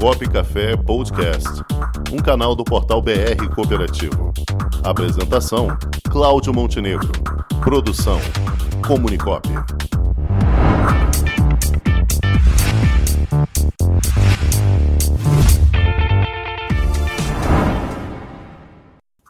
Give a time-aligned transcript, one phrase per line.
[0.00, 1.48] Comunicop Café Podcast,
[2.12, 4.32] um canal do portal BR Cooperativo.
[4.82, 5.68] Apresentação:
[6.10, 7.10] Cláudio Montenegro.
[7.62, 8.18] Produção:
[8.86, 9.48] Comunicop.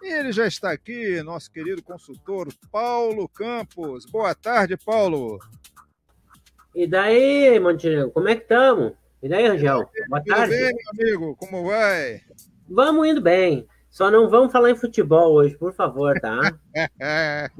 [0.03, 4.07] Ele já está aqui, nosso querido consultor Paulo Campos.
[4.07, 5.39] Boa tarde, Paulo.
[6.75, 9.04] E daí, Montenegro, como é que estamos?
[9.25, 9.88] E daí, Rangel?
[10.09, 10.54] Boa Tudo tarde.
[10.54, 11.37] bem, meu amigo?
[11.37, 12.20] Como vai?
[12.69, 13.66] Vamos indo bem.
[13.88, 16.52] Só não vamos falar em futebol hoje, por favor, tá?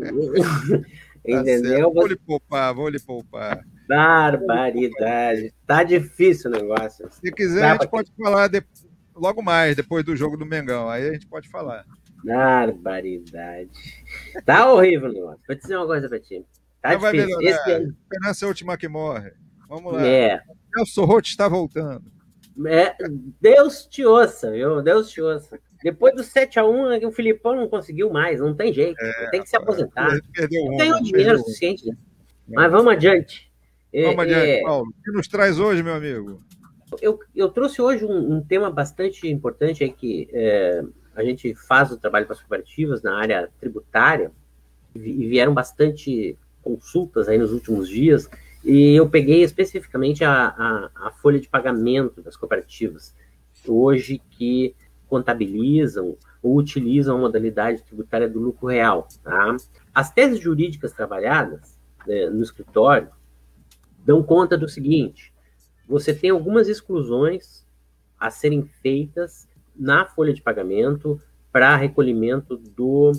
[1.27, 1.77] Tá Entendeu?
[1.77, 1.95] certo.
[1.95, 3.65] Vou lhe poupar, vou lhe poupar.
[3.89, 5.55] Barbaridade.
[5.67, 7.09] Tá difícil o negócio.
[7.11, 8.63] Se quiser, Dá a gente pode falar de-
[9.17, 10.87] logo mais, depois do jogo do Mengão.
[10.91, 11.87] Aí a gente pode falar.
[12.23, 13.71] Barbaridade.
[14.45, 15.41] Tá horrível o negócio.
[15.47, 16.45] Vou te dizer uma coisa pra ti.
[16.83, 17.39] Tá vai difícil.
[17.39, 17.57] melhorar.
[17.71, 17.89] Esse.
[18.03, 19.33] Esperança é a última que morre.
[19.67, 20.07] Vamos lá.
[20.07, 20.41] É,
[20.77, 22.05] Nelson Roth está voltando.
[22.67, 22.95] é.
[23.41, 24.83] Deus te ouça, viu?
[24.83, 25.59] Deus te ouça.
[25.83, 28.41] Depois do 7x1, o Filipão não conseguiu mais.
[28.41, 28.97] Não tem jeito.
[29.31, 30.19] tem que se aposentar.
[30.33, 30.79] Perdeu o rumo.
[30.79, 31.45] Ganhou perdeu dinheiro o rumo.
[31.47, 31.87] suficiente.
[31.87, 31.97] né?
[32.49, 33.51] Mas vamos adiante.
[33.93, 34.89] É, Vamos adiante, é, Paulo.
[34.89, 36.43] O que nos traz hoje, meu amigo?
[37.01, 40.83] eu, eu trouxe hoje um, um tema bastante importante aí que é,
[41.15, 44.31] a gente faz o trabalho com as cooperativas na área tributária
[44.95, 48.29] e e vieram bastante consultas aí nos últimos dias
[48.65, 53.15] e eu peguei especificamente a, a, a folha de pagamento das cooperativas
[53.67, 54.75] hoje que
[55.07, 59.07] contabilizam ou utilizam a modalidade tributária do lucro real.
[59.23, 59.57] Tá?
[59.95, 63.11] As teses jurídicas trabalhadas né, no escritório
[64.05, 65.33] dão conta do seguinte:
[65.87, 67.67] você tem algumas exclusões
[68.19, 69.47] a serem feitas
[69.77, 71.21] na folha de pagamento
[71.53, 73.13] para recolhimento do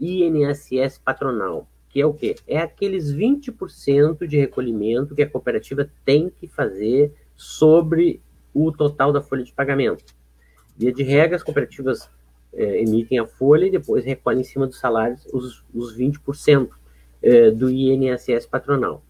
[0.00, 2.36] INSS patronal, que é o quê?
[2.46, 8.22] É aqueles 20% de recolhimento que a cooperativa tem que fazer sobre
[8.54, 10.14] o total da folha de pagamento.
[10.76, 12.08] Via de regra, as cooperativas
[12.52, 16.68] eh, emitem a folha e depois recolhem em cima dos salários os, os 20%
[17.20, 19.02] eh, do INSS patronal.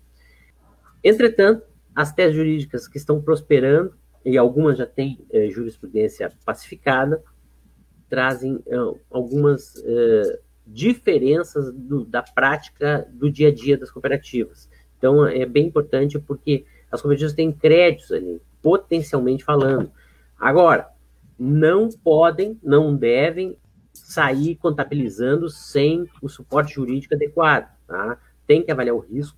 [1.04, 3.92] Entretanto, as teses jurídicas que estão prosperando,
[4.24, 7.22] e algumas já têm eh, jurisprudência pacificada,
[8.08, 8.64] trazem
[9.10, 9.74] algumas
[10.68, 14.68] diferenças do- da prática do dia a dia das cooperativas.
[14.96, 19.90] Então, é bem importante porque as cooperativas têm créditos ali, potencialmente falando.
[20.38, 20.88] Agora,
[21.38, 23.56] não podem, não devem
[23.92, 27.68] sair contabilizando sem o suporte jurídico adequado.
[27.86, 28.18] Tá?
[28.46, 29.36] Tem que avaliar o risco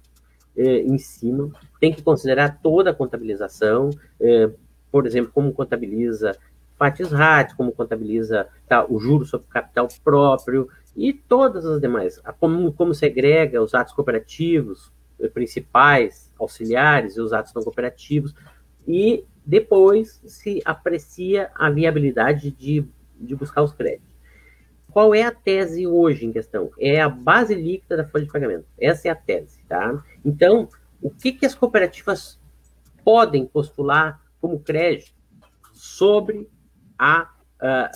[0.57, 4.51] eh, em cima, tem que considerar toda a contabilização, eh,
[4.91, 6.37] por exemplo, como contabiliza
[6.77, 12.73] fatis RAT, como contabiliza tá, o juro sobre capital próprio e todas as demais, como,
[12.73, 18.34] como segrega os atos cooperativos eh, principais, auxiliares e os atos não cooperativos,
[18.87, 22.84] e depois se aprecia a viabilidade de,
[23.19, 24.11] de buscar os créditos.
[24.91, 26.71] Qual é a tese hoje em questão?
[26.79, 28.67] É a base líquida da folha de pagamento.
[28.79, 30.03] Essa é a tese, tá?
[30.25, 30.69] Então,
[31.00, 32.41] o que, que as cooperativas
[33.05, 35.12] podem postular como crédito
[35.73, 36.49] sobre
[36.99, 37.91] a, a-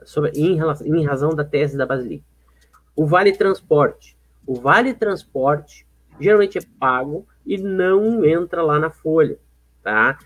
[0.00, 2.24] a- sobre, em, relação- em razão da tese da líquida?
[2.94, 4.16] O vale transporte.
[4.46, 5.86] O vale transporte
[6.20, 9.38] geralmente é pago e não entra lá na folha,
[9.82, 10.18] tá?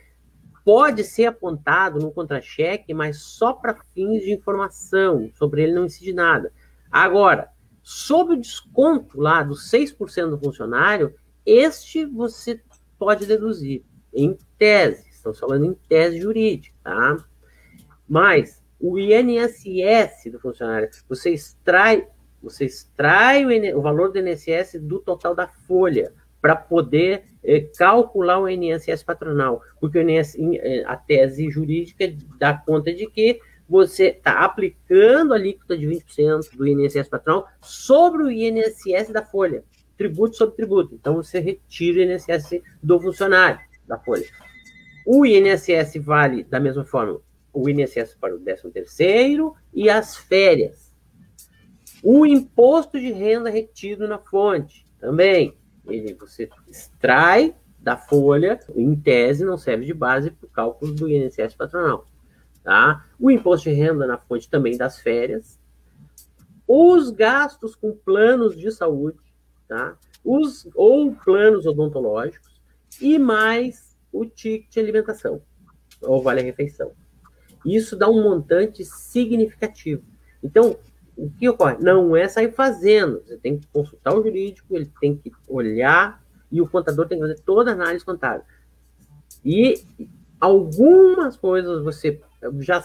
[0.64, 6.12] Pode ser apontado no contra-cheque, mas só para fins de informação, sobre ele não incide
[6.12, 6.52] nada.
[6.90, 7.48] Agora,
[7.82, 11.14] sobre o desconto lá dos 6% do funcionário,
[11.44, 12.60] este você
[12.98, 13.82] pode deduzir,
[14.12, 17.24] em tese, estamos falando em tese jurídica, tá?
[18.10, 22.08] Mas o INSS do funcionário, você extrai,
[22.42, 26.12] você extrai o, o valor do INSS do total da folha
[26.42, 32.52] para poder eh, calcular o INSS patronal, porque o INSS, eh, a tese jurídica dá
[32.52, 33.38] conta de que
[33.68, 39.62] você está aplicando a alíquota de 20% do INSS patronal sobre o INSS da folha,
[39.96, 40.96] tributo sobre tributo.
[40.96, 44.26] Então você retira o INSS do funcionário da folha.
[45.06, 47.20] O INSS vale da mesma forma
[47.52, 50.94] o INSS para o 13 terceiro e as férias.
[52.02, 55.56] O imposto de renda retido na fonte também.
[55.86, 61.08] Ele, você extrai da folha, em tese, não serve de base para o cálculo do
[61.08, 62.06] INSS patronal.
[62.62, 63.06] Tá?
[63.18, 65.58] O imposto de renda na fonte também das férias.
[66.66, 69.18] Os gastos com planos de saúde,
[69.66, 69.96] tá?
[70.24, 72.60] Os, ou planos odontológicos,
[73.00, 75.42] e mais o ticket de alimentação,
[76.00, 76.92] ou vale-refeição.
[77.64, 80.02] Isso dá um montante significativo.
[80.42, 80.76] Então,
[81.16, 81.76] o que ocorre?
[81.80, 83.22] Não é sair fazendo.
[83.26, 87.26] Você tem que consultar o jurídico, ele tem que olhar e o contador tem que
[87.26, 88.44] fazer toda a análise contábil.
[89.44, 89.84] E
[90.40, 92.18] Algumas coisas você
[92.60, 92.82] já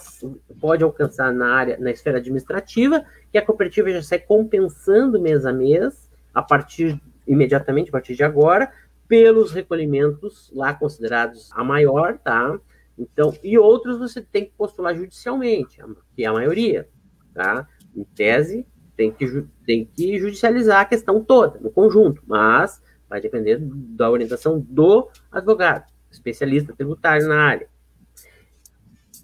[0.59, 5.53] pode alcançar na área, na esfera administrativa, que a cooperativa já sai compensando mês a
[5.53, 8.69] mês, a partir imediatamente, a partir de agora,
[9.07, 12.59] pelos recolhimentos lá considerados a maior, tá?
[12.97, 15.79] Então, e outros você tem que postular judicialmente,
[16.15, 16.87] que é a maioria,
[17.33, 17.67] tá?
[17.95, 18.65] Em tese,
[18.95, 24.59] tem que, tem que judicializar a questão toda, no conjunto, mas vai depender da orientação
[24.59, 27.69] do advogado, especialista tributário na área.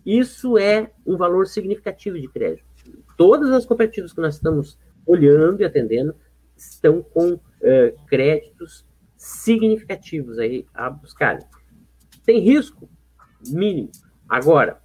[0.05, 2.65] Isso é um valor significativo de crédito.
[3.15, 6.15] Todas as cooperativas que nós estamos olhando e atendendo
[6.55, 8.85] estão com uh, créditos
[9.15, 11.39] significativos aí a buscar.
[12.25, 12.89] Tem risco
[13.47, 13.91] mínimo.
[14.27, 14.81] Agora,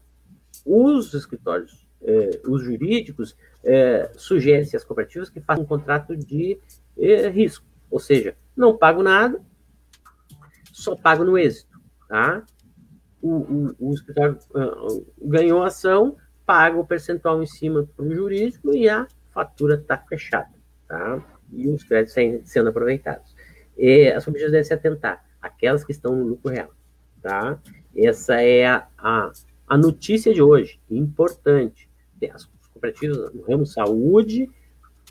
[0.64, 6.58] os escritórios, eh, os jurídicos, eh, sugerem-se às cooperativas que façam um contrato de
[6.98, 9.40] eh, risco, ou seja, não pago nada,
[10.72, 12.42] só pago no êxito, tá?
[13.22, 18.14] O, o, o escritório uh, ganhou a ação, paga o percentual em cima para o
[18.14, 20.52] jurídico e a fatura está fechada,
[20.86, 21.22] tá?
[21.50, 22.14] E os créditos
[22.44, 23.34] sendo aproveitados.
[23.76, 26.70] E as cooperativas devem se atentar, aquelas que estão no lucro real,
[27.26, 27.58] tá?
[27.96, 29.32] Essa é a, a,
[29.66, 31.88] a notícia de hoje, importante.
[32.32, 34.48] As cooperativas no ramo saúde,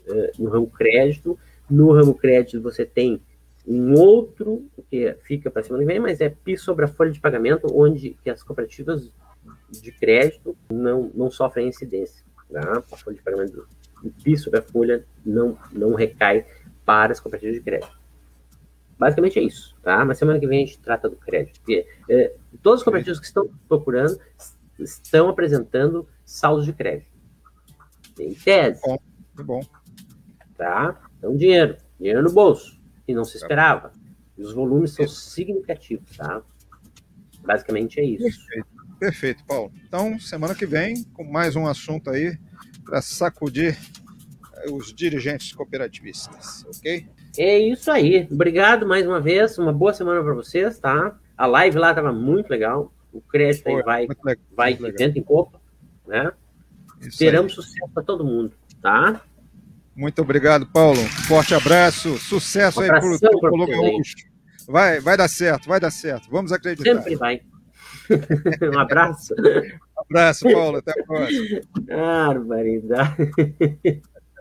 [0.08, 3.20] eh, no ramo crédito, no ramo crédito você tem
[3.66, 7.20] um outro que fica para cima do vem, mas é PIS sobre a folha de
[7.20, 9.12] pagamento, onde que as cooperativas
[9.70, 12.24] de crédito não, não sofrem incidência.
[12.50, 12.78] Tá?
[12.78, 13.68] A folha de pagamento
[14.02, 16.46] do PIS sobre a folha não, não recai
[16.82, 18.05] para as cooperativas de crédito.
[18.98, 20.04] Basicamente é isso, tá?
[20.04, 21.60] Mas semana que vem a gente trata do crédito.
[21.60, 24.18] Porque, é, todos os cooperativos que estão procurando
[24.78, 27.08] estão apresentando saldos de crédito.
[28.18, 28.80] Em tese.
[28.82, 28.98] Bom,
[29.44, 29.60] bom.
[30.56, 30.98] Tá?
[31.18, 31.76] Então, dinheiro.
[31.98, 32.80] Dinheiro no bolso.
[33.06, 33.92] E não se esperava.
[34.36, 36.42] E os volumes são significativos, tá?
[37.42, 38.46] Basicamente é isso.
[38.46, 38.76] Perfeito.
[38.98, 39.70] Perfeito, Paulo.
[39.86, 42.38] Então, semana que vem, com mais um assunto aí
[42.82, 43.78] para sacudir
[44.70, 47.06] os dirigentes cooperativistas, ok?
[47.38, 48.26] É isso aí.
[48.30, 49.58] Obrigado mais uma vez.
[49.58, 51.16] Uma boa semana para vocês, tá?
[51.36, 52.92] A live lá estava muito legal.
[53.12, 55.60] O crédito Foi, vai, legal, vai de vento em popa,
[56.06, 56.32] né?
[57.00, 57.56] Isso Esperamos aí.
[57.56, 58.52] sucesso para todo mundo,
[58.82, 59.20] tá?
[59.94, 60.98] Muito obrigado, Paulo.
[61.26, 62.18] Forte abraço.
[62.18, 63.74] Sucesso um aí pro, pro Luga
[64.68, 66.28] Vai, vai dar certo, vai dar certo.
[66.30, 66.96] Vamos acreditar.
[66.96, 67.40] Sempre vai.
[68.74, 69.34] um abraço.
[69.96, 70.76] Um abraço, Paulo.
[70.76, 71.60] Até a próxima.
[71.80, 73.32] Barbaridade.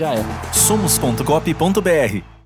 [0.00, 0.24] já é.
[0.52, 2.39] Somos.cop.br